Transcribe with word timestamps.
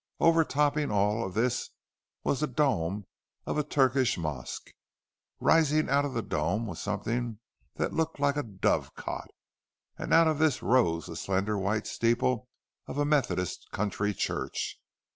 Overtopping 0.19 0.89
all 0.89 1.23
of 1.23 1.35
this 1.35 1.69
was 2.23 2.39
the 2.39 2.47
dome 2.47 3.05
of 3.45 3.59
a 3.59 3.63
Turkish 3.63 4.17
mosque. 4.17 4.71
Rising 5.39 5.91
out 5.91 6.05
of 6.05 6.15
the 6.15 6.23
dome 6.23 6.65
was 6.65 6.81
something 6.81 7.37
that 7.75 7.93
looked 7.93 8.19
like 8.19 8.35
a 8.35 8.41
dove 8.41 8.95
cot; 8.95 9.29
and 9.99 10.11
out 10.11 10.27
of 10.27 10.39
this 10.39 10.63
rose 10.63 11.05
the 11.05 11.15
slender 11.15 11.55
white 11.55 11.85
steeple 11.85 12.49
of 12.87 12.97
a 12.97 13.05
Methodist 13.05 13.67
country 13.71 14.11
church. 14.11 14.81